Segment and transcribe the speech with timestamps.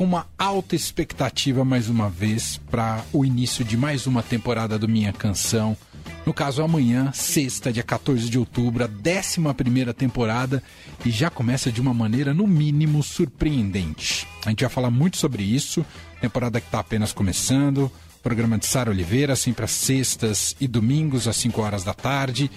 [0.00, 4.88] com uma alta expectativa mais uma vez para o início de mais uma temporada do
[4.88, 5.76] Minha Canção.
[6.24, 10.62] No caso, amanhã, sexta, dia 14 de outubro, a 11 temporada
[11.04, 14.26] e já começa de uma maneira, no mínimo, surpreendente.
[14.46, 15.84] A gente vai falar muito sobre isso,
[16.18, 17.92] temporada que está apenas começando,
[18.22, 22.50] programa de Sara Oliveira, sempre às sextas e domingos, às 5 horas da tarde.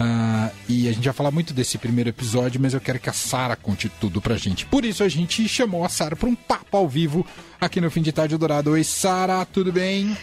[0.00, 3.12] Uh, e a gente vai falar muito desse primeiro episódio, mas eu quero que a
[3.12, 4.64] Sara conte tudo pra gente.
[4.66, 7.26] Por isso a gente chamou a Sara para um papo ao vivo
[7.60, 8.70] aqui no Fim de Tarde Dourado.
[8.70, 10.16] Oi, Sara, tudo bem?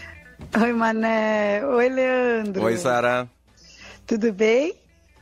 [0.60, 1.64] Oi, Mané.
[1.64, 2.64] Oi, Leandro.
[2.64, 3.28] Oi, Sara.
[4.06, 4.74] Tudo bem?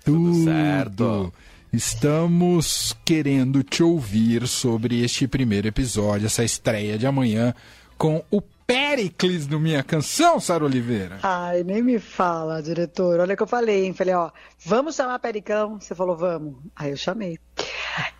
[0.04, 1.32] Tudo, tudo certo.
[1.72, 7.52] Estamos querendo te ouvir sobre este primeiro episódio, essa estreia de amanhã
[7.98, 11.20] com o Pericles no Minha Canção, Sara Oliveira?
[11.22, 13.20] Ai, nem me fala, diretor.
[13.20, 13.92] Olha o que eu falei, hein?
[13.92, 14.30] Falei, ó,
[14.64, 15.80] vamos chamar Pericão?
[15.80, 16.56] Você falou, vamos.
[16.74, 17.38] Aí eu chamei.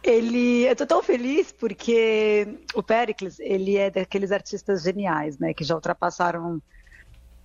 [0.05, 5.53] Ele, eu tô tão feliz porque o Pericles, ele é daqueles artistas geniais, né?
[5.53, 6.63] Que já ultrapassaram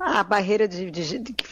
[0.03, 1.45] a barreira de, de, de que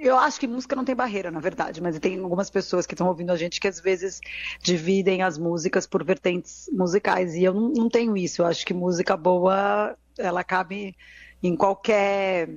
[0.00, 3.06] eu acho que música não tem barreira, na verdade, mas tem algumas pessoas que estão
[3.06, 4.20] ouvindo a gente que às vezes
[4.60, 8.42] dividem as músicas por vertentes musicais e eu não, não tenho isso.
[8.42, 10.96] Eu acho que música boa ela cabe
[11.42, 12.48] em qualquer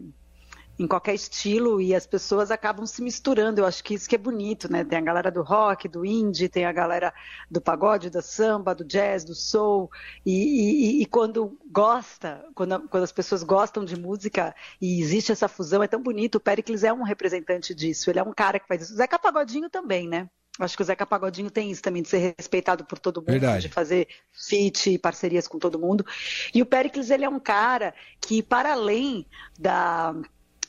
[0.77, 3.61] em qualquer estilo e as pessoas acabam se misturando.
[3.61, 4.83] Eu acho que isso que é bonito, né?
[4.83, 7.13] Tem a galera do rock, do indie, tem a galera
[7.49, 9.89] do pagode, da samba, do jazz, do soul.
[10.25, 15.47] E, e, e quando gosta, quando, quando, as pessoas gostam de música e existe essa
[15.47, 16.35] fusão, é tão bonito.
[16.35, 18.09] O Pericles é um representante disso.
[18.09, 18.93] Ele é um cara que faz isso.
[18.93, 20.29] O Zeca Pagodinho também, né?
[20.57, 23.67] Acho que o Zeca Pagodinho tem isso também, de ser respeitado por todo mundo, Verdade.
[23.67, 26.05] de fazer feat e parcerias com todo mundo.
[26.53, 29.25] E o Pericles, ele é um cara que, para além
[29.59, 30.15] da,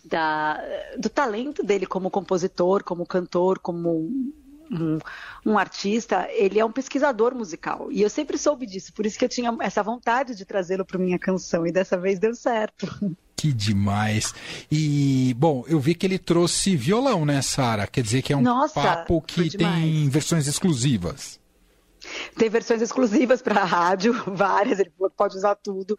[0.07, 0.63] da,
[0.99, 4.09] do talento dele como compositor, como cantor, como
[4.71, 4.99] um,
[5.45, 7.89] um, artista, ele é um pesquisador musical.
[7.91, 10.99] E eu sempre soube disso, por isso que eu tinha essa vontade de trazê-lo para
[10.99, 12.87] minha canção, e dessa vez deu certo.
[13.37, 14.35] Que demais.
[14.73, 17.87] E, bom, eu vi que ele trouxe violão, né, Sara?
[17.87, 21.39] Quer dizer que é um Nossa, papo que tem versões exclusivas.
[22.37, 25.97] Tem versões exclusivas para a rádio, várias, ele pode usar tudo.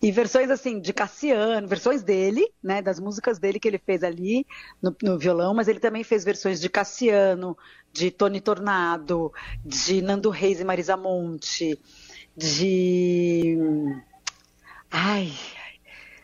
[0.00, 4.46] E versões assim de Cassiano, versões dele, né, das músicas dele que ele fez ali
[4.82, 7.56] no, no violão, mas ele também fez versões de Cassiano,
[7.92, 9.32] de Tony Tornado,
[9.64, 11.78] de Nando Reis e Marisa Monte,
[12.36, 13.56] de
[14.90, 15.32] Ai,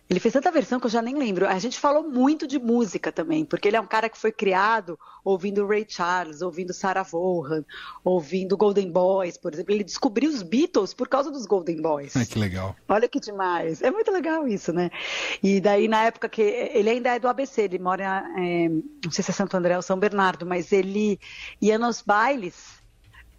[0.09, 1.49] ele fez tanta versão que eu já nem lembro.
[1.49, 4.97] A gente falou muito de música também, porque ele é um cara que foi criado
[5.25, 7.65] ouvindo Ray Charles, ouvindo Sarah Vaughan,
[8.05, 9.75] ouvindo Golden Boys, por exemplo.
[9.75, 12.17] Ele descobriu os Beatles por causa dos Golden Boys.
[12.17, 12.77] Ai, que legal.
[12.89, 13.83] Olha que demais.
[13.83, 14.91] É muito legal isso, né?
[15.43, 16.43] E daí, na época que.
[16.43, 19.83] Ele ainda é do ABC, ele mora, é, não sei se é Santo André ou
[19.83, 21.19] São Bernardo, mas ele
[21.61, 22.81] ia nos bailes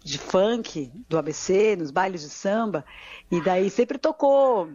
[0.04, 2.84] de funk do ABC, nos bailes de samba,
[3.30, 4.70] e daí sempre tocou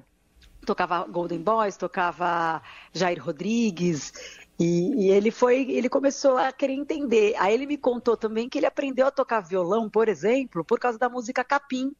[0.65, 2.61] tocava Golden Boys, tocava
[2.93, 4.13] Jair Rodrigues,
[4.59, 7.35] e, e, ele foi, ele começou a querer entender.
[7.37, 10.97] Aí ele me contou também que ele aprendeu a tocar violão, por exemplo, por causa
[10.97, 11.93] da música Capim,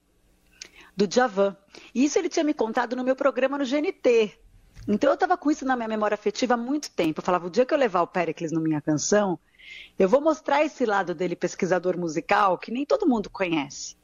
[0.96, 1.58] do Djavan.
[1.94, 4.40] E isso ele tinha me contado no meu programa no GNT.
[4.88, 7.20] Então eu estava com isso na minha memória afetiva há muito tempo.
[7.20, 9.40] Eu falava, o dia que eu levar o Pericles na minha canção,
[9.98, 13.96] eu vou mostrar esse lado dele, pesquisador musical, que nem todo mundo conhece.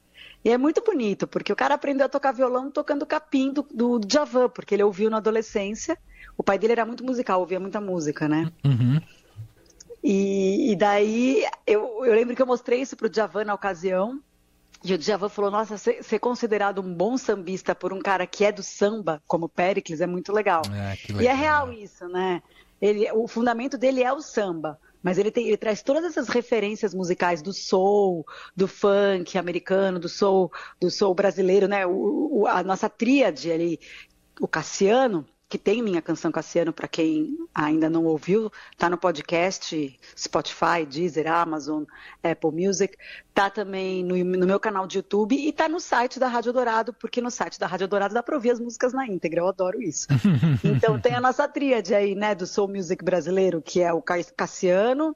[0.43, 3.99] E é muito bonito, porque o cara aprendeu a tocar violão tocando capim do, do
[3.99, 5.97] Djavan, porque ele ouviu na adolescência.
[6.37, 8.49] O pai dele era muito musical, ouvia muita música, né?
[8.63, 9.01] Uhum.
[10.01, 14.21] E, e, daí eu, eu, lembro que eu mostrei isso pro Djavan na ocasião.
[14.81, 18.45] E o Djavan falou: Nossa, ser, ser, considerado um bom sambista por um cara que
[18.45, 20.61] é do samba, como Pericles, é muito legal.
[20.67, 21.21] É, legal.
[21.21, 22.41] E é real isso, né?
[22.81, 24.79] Ele, o fundamento dele é o samba.
[25.01, 30.09] Mas ele, tem, ele traz todas essas referências musicais do soul, do funk americano, do
[30.09, 31.85] soul, do soul brasileiro, né?
[31.85, 33.79] O, o, a nossa tríade ali,
[34.39, 39.99] o Cassiano, que tem minha canção Cassiano, para quem ainda não ouviu, tá no podcast
[40.15, 41.85] Spotify, Deezer, Amazon,
[42.23, 42.95] Apple Music,
[43.33, 46.93] tá também no, no, meu canal de YouTube e tá no site da Rádio Dourado,
[46.93, 49.81] porque no site da Rádio Dourado dá para ouvir as músicas na íntegra, eu adoro
[49.81, 50.07] isso.
[50.63, 55.15] então tem a nossa tríade aí, né, do Soul Music brasileiro, que é o Cassiano,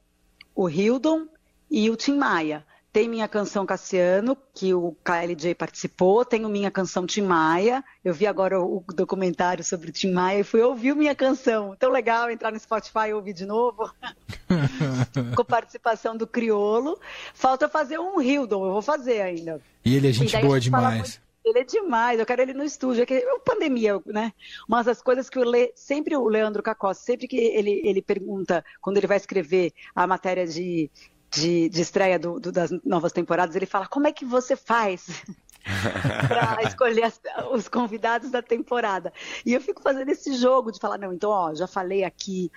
[0.55, 1.27] o Hildon
[1.69, 2.65] e o Tim Maia.
[2.93, 7.83] Tem minha canção Cassiano, que o KLJ participou, tenho minha canção Tim Maia.
[8.05, 11.75] Eu vi agora o documentário sobre o Tim Maia e fui ouvir minha canção.
[11.75, 13.91] Tão legal entrar no Spotify e ouvir de novo.
[15.35, 16.99] Com participação do Criolo.
[17.33, 19.59] Falta fazer um Hildon, eu vou fazer ainda.
[19.83, 21.19] E ele é gente boa demais.
[21.43, 23.01] Ele é demais, eu quero ele no estúdio.
[23.01, 24.31] É que é pandemia, né?
[24.67, 28.63] Uma das coisas que eu leio, sempre o Leandro Cacó, sempre que ele, ele pergunta,
[28.79, 30.91] quando ele vai escrever a matéria de
[31.33, 35.23] de, de estreia do, do, das novas temporadas, ele fala: como é que você faz
[36.27, 37.19] para escolher as,
[37.51, 39.13] os convidados da temporada.
[39.45, 42.51] E eu fico fazendo esse jogo de falar, não, então, ó, já falei aqui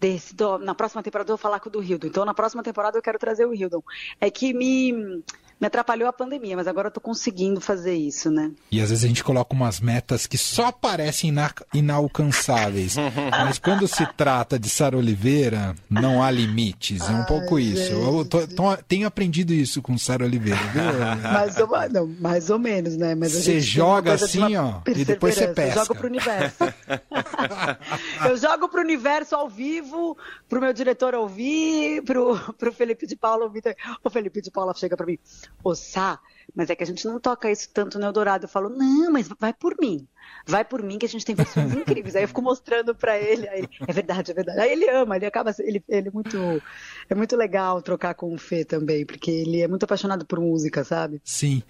[0.00, 2.06] desse, do, na próxima temporada eu vou falar com o do Hildon.
[2.06, 3.82] Então, na próxima temporada eu quero trazer o Hildon.
[4.20, 5.22] É que me
[5.60, 8.50] me atrapalhou a pandemia, mas agora eu tô conseguindo fazer isso, né?
[8.70, 12.96] E às vezes a gente coloca umas metas que só parecem ina inalcançáveis.
[13.30, 17.00] mas quando se trata de Sara Oliveira, não há limites.
[17.02, 17.80] É um Ai, pouco gente.
[17.80, 17.92] isso.
[17.92, 20.82] Eu tô, tô, tenho aprendido isso com Sara Oliveira, viu?
[21.32, 23.14] mais, ou, não, mais ou menos, né?
[23.14, 25.80] Mas você joga assim, ó, e depois você pesca.
[25.80, 26.64] Eu jogo pro universo.
[28.28, 30.16] eu jogo pro universo ao vivo,
[30.48, 33.62] pro meu diretor ouvir, pro, pro Felipe de Paula ouvir.
[34.02, 35.18] O Felipe de Paula chega para mim
[35.62, 36.20] ô Sá,
[36.54, 38.44] mas é que a gente não toca isso tanto no Eldorado.
[38.44, 40.06] Eu falo, não, mas vai por mim.
[40.46, 42.14] Vai por mim que a gente tem versões incríveis.
[42.14, 44.60] Aí eu fico mostrando para ele, ele, é verdade, é verdade.
[44.60, 46.62] Aí ele ama, ele acaba, ele, ele é muito,
[47.08, 50.84] é muito legal trocar com o Fê também, porque ele é muito apaixonado por música,
[50.84, 51.20] sabe?
[51.24, 51.62] Sim.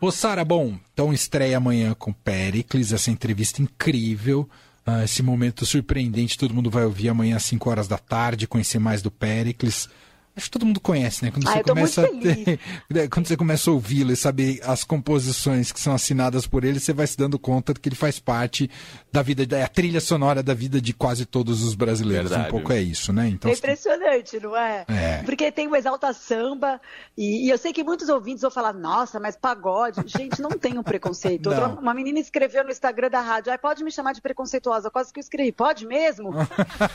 [0.00, 4.48] Ô Sara, bom, então estreia amanhã com Pericles, essa entrevista incrível.
[4.86, 8.78] Uh, esse momento surpreendente, todo mundo vai ouvir amanhã às 5 horas da tarde, conhecer
[8.78, 9.88] mais do Pericles.
[10.38, 11.32] Acho que todo mundo conhece, né?
[11.32, 14.84] Quando ah, você começa a ter, né, quando você começa a ouvi-lo e saber as
[14.84, 18.20] composições que são assinadas por ele, você vai se dando conta de que ele faz
[18.20, 18.70] parte
[19.12, 22.30] da vida, da trilha sonora da vida de quase todos os brasileiros.
[22.30, 22.48] Verdade.
[22.48, 23.26] Um pouco é isso, né?
[23.26, 24.84] Então, é impressionante, não é?
[24.86, 25.22] é?
[25.24, 26.80] Porque tem o Exalta Samba
[27.16, 30.02] e, e, eu sei que muitos ouvintes vão falar, nossa, mas pagode.
[30.06, 31.48] Gente, não tem um preconceito.
[31.50, 35.12] Outra, uma menina escreveu no Instagram da rádio, ah, pode me chamar de preconceituosa, quase
[35.12, 36.30] que eu escrevi, pode mesmo?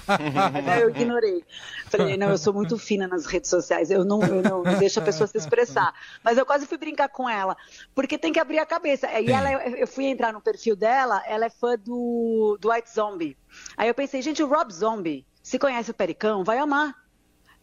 [0.07, 1.43] Aí eu ignorei.
[1.87, 3.91] Falei, não, eu sou muito fina nas redes sociais.
[3.91, 5.93] Eu não, eu não deixo a pessoa se expressar.
[6.23, 7.57] Mas eu quase fui brincar com ela,
[7.93, 9.07] porque tem que abrir a cabeça.
[9.19, 13.37] E ela, eu fui entrar no perfil dela, ela é fã do, do White Zombie.
[13.75, 17.02] Aí eu pensei, gente, o Rob Zombie, se conhece o Pericão, vai amar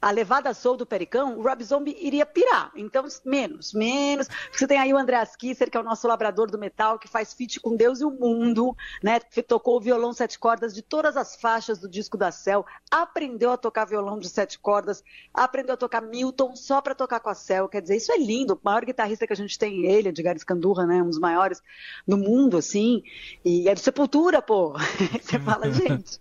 [0.01, 2.73] a levada soul do Pericão, o Rob Zombie iria pirar.
[2.75, 4.29] Então, menos, menos.
[4.51, 7.35] Você tem aí o Andreas Kisser, que é o nosso labrador do metal, que faz
[7.35, 9.21] feat com Deus e o mundo, né?
[9.47, 13.57] Tocou o violão sete cordas de todas as faixas do disco da Cell, aprendeu a
[13.57, 15.05] tocar violão de sete cordas,
[15.35, 17.69] aprendeu a tocar Milton só para tocar com a Cell.
[17.69, 18.55] Quer dizer, isso é lindo.
[18.55, 21.03] O maior guitarrista que a gente tem, ele, Edgar Escandurra, né?
[21.03, 21.63] Um dos maiores
[22.07, 23.03] do mundo, assim.
[23.45, 24.75] E é de Sepultura, pô.
[25.21, 26.21] Você fala, gente.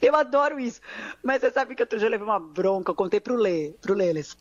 [0.00, 0.80] Eu adoro isso.
[1.22, 4.36] Mas você sabe que eu já levei uma bronca, eu contei pro Lê, pro Leles.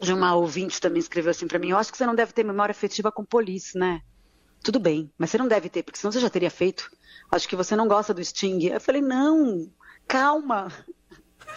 [0.00, 2.44] De uma ouvinte também escreveu assim para mim: Eu acho que você não deve ter
[2.44, 4.00] memória afetiva com polícia, né?
[4.62, 6.90] Tudo bem, mas você não deve ter, porque senão você já teria feito.
[7.30, 8.66] Acho que você não gosta do Sting.
[8.66, 9.68] Eu falei: Não,
[10.06, 10.68] calma.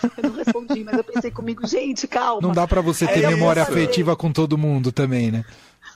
[0.17, 2.41] Eu não respondi, mas eu pensei comigo, gente, calma.
[2.41, 5.45] Não dá para você ter memória afetiva com todo mundo também, né?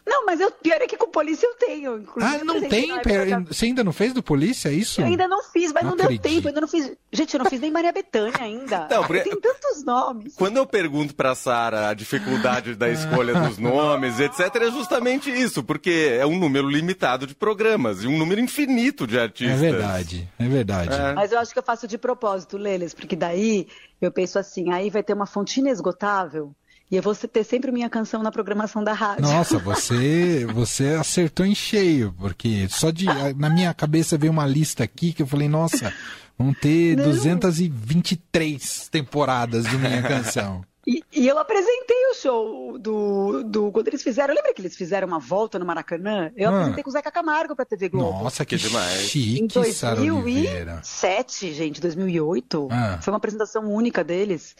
[0.05, 1.97] Não, mas eu, pior é que com polícia eu tenho.
[1.97, 3.01] Inclusive, ah, não tem?
[3.01, 5.01] Pera, você ainda não fez do polícia, é isso?
[5.01, 6.47] Eu ainda não fiz, mas não, não deu tempo.
[6.47, 6.91] Ainda não fiz.
[7.11, 8.87] Gente, eu não fiz nem Maria Bethânia ainda.
[8.89, 9.23] Não, porque...
[9.23, 10.35] Tem tantos nomes.
[10.35, 15.63] Quando eu pergunto pra Sara a dificuldade da escolha dos nomes, etc., é justamente isso,
[15.63, 19.63] porque é um número limitado de programas e um número infinito de artistas.
[19.63, 20.93] É verdade, é verdade.
[20.93, 21.13] É.
[21.13, 23.67] Mas eu acho que eu faço de propósito, Leles, porque daí
[23.99, 26.53] eu penso assim, aí vai ter uma fonte inesgotável
[26.89, 29.23] e eu vou ter sempre minha canção na programação da rádio.
[29.23, 33.05] Nossa, você, você acertou em cheio, porque só de.
[33.35, 35.91] Na minha cabeça veio uma lista aqui que eu falei, nossa,
[36.37, 37.05] vão ter Não.
[37.05, 40.63] 223 temporadas de minha canção.
[40.87, 43.71] E, e, eu apresentei o show do, do.
[43.71, 44.35] Quando eles fizeram.
[44.35, 46.31] Lembra que eles fizeram uma volta no Maracanã?
[46.37, 46.57] Eu ah.
[46.57, 48.23] apresentei com o Zeca Camargo pra TV Globo.
[48.23, 49.09] Nossa, que demais.
[49.09, 52.67] Chique, em 2007, gente, 2008.
[52.69, 52.99] Ah.
[53.01, 54.55] Foi uma apresentação única deles.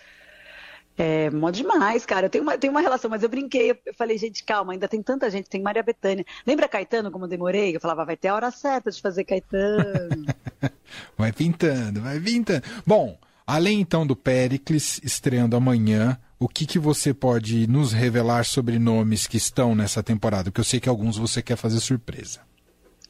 [0.98, 2.28] É, mó demais, cara.
[2.28, 5.02] Eu tenho uma, tenho uma relação, mas eu brinquei, eu falei, gente, calma, ainda tem
[5.02, 6.26] tanta gente, tem Maria Bethânia.
[6.48, 7.76] Lembra Caetano, como eu demorei?
[7.76, 10.26] Eu falava, vai ter a hora certa de fazer Caetano.
[11.18, 12.64] vai pintando, vai pintando.
[12.86, 18.80] Bom, além então do Pericles estreando amanhã, o que, que você pode nos revelar sobre
[18.80, 20.46] nomes que estão nessa temporada?
[20.46, 22.40] Porque eu sei que alguns você quer fazer surpresa.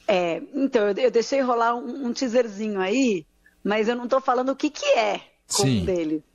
[0.07, 3.27] É, então, eu, eu deixei rolar um, um teaserzinho aí,
[3.63, 5.81] mas eu não tô falando o que, que é com Sim.
[5.81, 6.34] um deles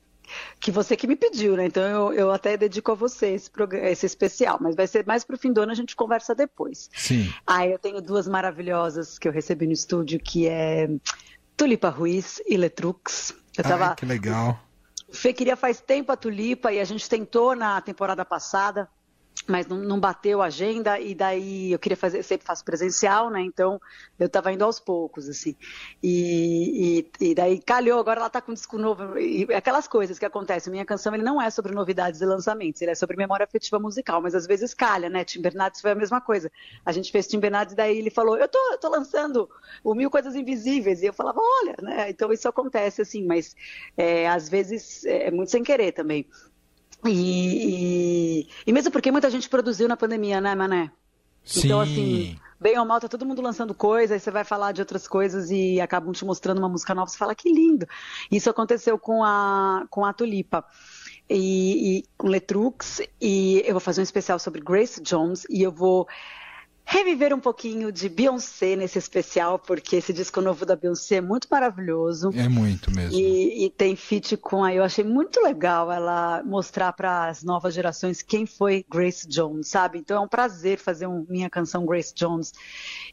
[0.59, 1.65] que você que me pediu, né?
[1.65, 5.23] Então eu, eu até dedico a você esse, programa, esse especial, mas vai ser mais
[5.23, 6.89] pro fim do ano, a gente conversa depois.
[6.93, 7.31] Sim.
[7.45, 10.89] Aí eu tenho duas maravilhosas que eu recebi no estúdio, que é
[11.57, 13.33] Tulipa Ruiz e Letrux.
[13.57, 13.89] Eu tava...
[13.89, 14.59] Ai, que legal.
[15.11, 18.89] Fê queria faz tempo a Tulipa e a gente tentou na temporada passada
[19.47, 23.41] mas não, não, bateu a agenda e daí eu queria fazer, sempre faço presencial, né?
[23.41, 23.81] Então
[24.19, 25.55] eu estava indo aos poucos, assim.
[26.01, 29.17] E, e, e, daí calhou, agora ela está com um disco novo.
[29.17, 30.71] E aquelas coisas que acontecem.
[30.71, 34.21] Minha canção ele não é sobre novidades e lançamentos, ele é sobre memória afetiva musical,
[34.21, 35.23] mas às vezes calha, né?
[35.23, 36.51] Tim Bernardes foi a mesma coisa.
[36.85, 39.49] A gente fez Tim Bernardes daí ele falou: Eu tô, eu tô lançando
[39.83, 41.01] o Mil Coisas Invisíveis.
[41.01, 42.09] E eu falava: Olha, né?
[42.09, 43.55] Então isso acontece, assim, mas
[43.97, 46.27] é, às vezes é muito sem querer também.
[47.05, 50.91] E, e, e, mesmo porque muita gente produziu na pandemia, né, Mané?
[51.43, 51.65] Sim.
[51.65, 54.81] Então, assim, bem ou mal, tá todo mundo lançando coisa, aí você vai falar de
[54.81, 57.87] outras coisas e acabam te mostrando uma música nova, você fala, que lindo.
[58.31, 60.63] Isso aconteceu com a, com a Tulipa.
[61.33, 65.71] E, e com Letrux, e eu vou fazer um especial sobre Grace Jones, e eu
[65.71, 66.05] vou
[66.85, 71.47] reviver um pouquinho de Beyoncé nesse especial, porque esse disco novo da Beyoncé é muito
[71.49, 72.31] maravilhoso.
[72.35, 73.17] É muito mesmo.
[73.17, 74.73] E, e tem feat com a.
[74.73, 79.99] Eu achei muito legal ela mostrar para as novas gerações quem foi Grace Jones, sabe?
[79.99, 82.51] Então é um prazer fazer um, minha canção Grace Jones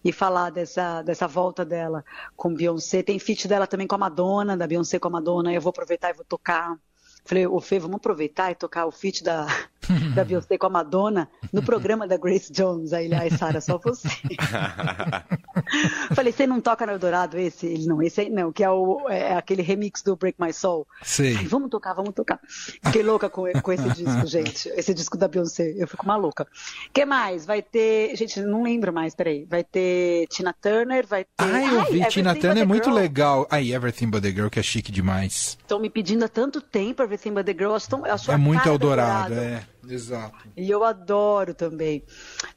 [0.04, 2.04] e falar dessa, dessa volta dela
[2.36, 3.02] com Beyoncé.
[3.02, 5.52] Tem feat dela também com a Madonna, da Beyoncé com a Madonna.
[5.52, 6.76] Eu vou aproveitar e vou tocar.
[7.24, 9.46] Falei, ô Fê, vamos aproveitar e tocar o feat da,
[10.14, 12.92] da Beyoncé com a Madonna no programa da Grace Jones.
[12.92, 14.08] Aí ele, ai, Sara, só você.
[16.14, 17.66] Falei, você não toca no Eldorado esse?
[17.66, 20.86] Ele, não, esse aí não, que é, o, é aquele remix do Break My Soul.
[21.02, 21.36] Sei.
[21.36, 22.40] Ai, vamos tocar, vamos tocar.
[22.84, 24.68] Fiquei louca com, com esse disco, gente.
[24.70, 25.74] Esse disco da Beyoncé.
[25.76, 26.44] Eu fico maluca.
[26.44, 27.44] O que mais?
[27.44, 28.16] Vai ter.
[28.16, 29.46] Gente, não lembro mais, peraí.
[29.48, 31.30] Vai ter Tina Turner, vai ter.
[31.38, 31.98] Ai, eu vi.
[31.98, 32.96] Everything Tina Turner é muito Girl.
[32.96, 33.46] legal.
[33.50, 35.58] Aí, Everything But The Girl, que é chique demais.
[35.60, 37.76] Estão me pedindo há tanto tempo Everything But the Girl.
[37.88, 39.62] Tão, É muito Eldorado, é.
[39.94, 40.36] Exato.
[40.56, 42.02] E eu adoro também.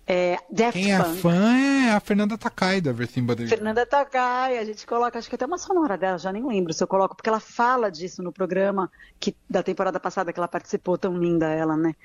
[0.06, 1.18] É, Daft Quem é Punk.
[1.20, 3.48] fã é a Fernanda Takai do Everything But.
[3.48, 6.84] Fernanda Takai, a gente coloca, acho que até uma sonora dela, já nem lembro se
[6.84, 10.98] eu coloco, porque ela fala disso no programa que, da temporada passada que ela participou,
[10.98, 11.96] tão linda ela, né?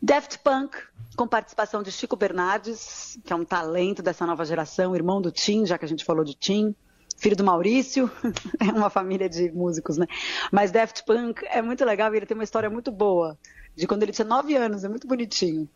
[0.00, 0.76] Daft Punk,
[1.16, 5.66] com participação de Chico Bernardes, que é um talento dessa nova geração, irmão do Tim,
[5.66, 6.74] já que a gente falou de Tim.
[7.16, 8.08] Filho do Maurício,
[8.60, 10.06] é uma família de músicos, né?
[10.52, 13.36] Mas Daft Punk é muito legal e ele tem uma história muito boa,
[13.78, 15.68] de quando ele tinha nove anos, é muito bonitinho.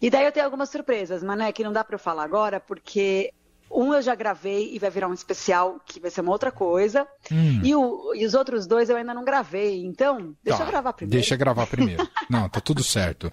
[0.00, 2.60] E daí eu tenho algumas surpresas, mas né, que não dá para eu falar agora,
[2.60, 3.32] porque
[3.70, 7.06] um eu já gravei e vai virar um especial que vai ser uma outra coisa.
[7.32, 7.60] Hum.
[7.64, 9.84] E, o- e os outros dois eu ainda não gravei.
[9.84, 11.18] Então, deixa Tá, eu gravar primeiro.
[11.18, 12.08] Deixa gravar primeiro.
[12.30, 13.32] Não, tá tudo certo.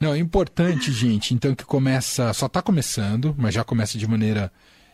[0.00, 4.50] Não, é importante, gente, então que começa, só tá começando, mas já começa de maneira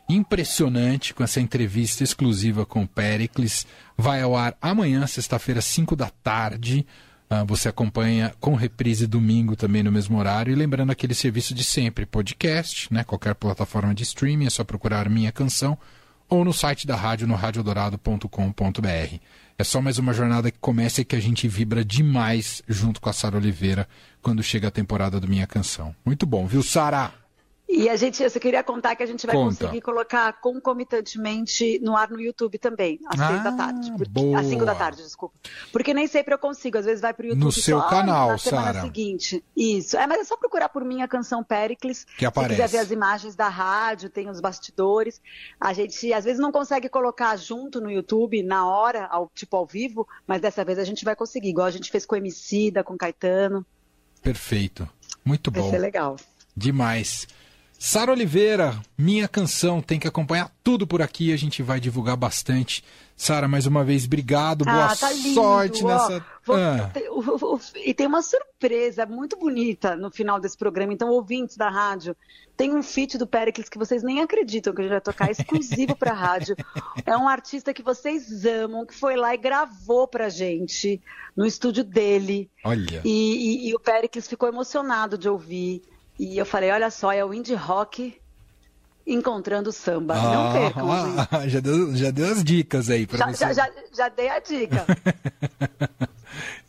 [0.09, 3.67] impressionante com essa entrevista exclusiva com o Pericles.
[3.97, 6.85] Vai ao ar amanhã, sexta-feira, 5 da tarde.
[7.33, 10.53] Ah, você acompanha com reprise domingo também no mesmo horário.
[10.53, 13.05] E lembrando aquele serviço de sempre, podcast, né?
[13.05, 15.79] Qualquer plataforma de streaming, é só procurar Minha Canção
[16.29, 19.17] ou no site da rádio no radiodorado.com.br.
[19.57, 23.09] É só mais uma jornada que começa e que a gente vibra demais junto com
[23.09, 23.87] a Sara Oliveira
[24.21, 25.95] quando chega a temporada do Minha Canção.
[26.05, 27.20] Muito bom, viu, Sara?
[27.73, 29.57] E a gente, eu só queria contar que a gente vai Conta.
[29.65, 33.91] conseguir colocar concomitantemente no ar no YouTube também, às Ah, seis da tarde.
[33.93, 34.41] Porque, boa.
[34.41, 35.35] Às cinco da tarde, desculpa.
[35.73, 38.39] Porque nem sempre eu consigo, às vezes vai pro YouTube No seu só canal, na
[38.39, 38.81] semana Sara.
[38.83, 39.45] seguinte.
[39.57, 39.97] Isso.
[39.97, 42.05] É, mas é só procurar por minha canção Pericles.
[42.19, 42.57] Que aparece.
[42.57, 45.21] Se quiser ver as imagens da rádio, tem os bastidores.
[45.61, 49.65] A gente às vezes não consegue colocar junto no YouTube na hora, ao, tipo ao
[49.65, 52.71] vivo, mas dessa vez a gente vai conseguir, igual a gente fez com o MC,
[52.73, 53.65] da com Caetano.
[54.21, 54.89] Perfeito.
[55.25, 55.71] Muito Vai bom.
[55.71, 56.17] ser legal.
[56.57, 57.27] Demais.
[57.83, 62.85] Sara Oliveira, minha canção, tem que acompanhar tudo por aqui, a gente vai divulgar bastante.
[63.17, 65.33] Sara, mais uma vez, obrigado, boa Ah, tá lindo.
[65.33, 65.89] sorte ó.
[65.89, 66.25] nessa.
[66.45, 66.93] Vou- Ah,
[67.83, 70.93] E tem uma surpresa muito bonita no final desse programa.
[70.93, 72.15] Então, ouvintes da rádio,
[72.55, 75.97] tem um feat do Pericles que vocês nem acreditam que a gente vai tocar exclusivo
[75.97, 76.55] pra rádio.
[77.07, 81.01] É um artista que vocês amam, que foi lá e gravou pra gente
[81.35, 82.51] no estúdio dele.
[82.63, 83.01] olha.
[83.07, 85.81] E, e- e o Pericles ficou emocionado de ouvir.
[86.23, 88.15] E eu falei, olha só, é o indie rock
[89.07, 90.15] encontrando samba.
[90.17, 90.87] Não percam,
[91.17, 91.29] gente.
[91.31, 93.45] Ah, já, deu, já deu as dicas aí para Já, você.
[93.47, 94.85] já, já, já dei a dica.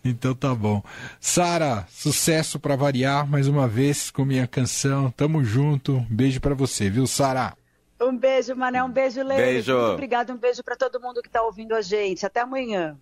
[0.03, 0.81] Então tá bom.
[1.19, 5.11] Sara, sucesso pra variar mais uma vez com minha canção.
[5.11, 6.03] Tamo junto.
[6.09, 7.53] Beijo pra você, viu, Sara?
[8.01, 8.83] Um beijo, Mané.
[8.83, 9.35] Um beijo, Lê.
[9.35, 9.73] Beijo.
[9.77, 10.33] Muito obrigada.
[10.33, 12.25] Um beijo para todo mundo que está ouvindo a gente.
[12.25, 12.97] Até amanhã.